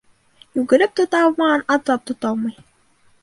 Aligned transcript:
Йүгереп 0.59 0.95
тота 0.99 1.19
алмаған 1.27 1.63
атлап 1.75 2.09
тота 2.13 2.31
алмай. 2.33 2.57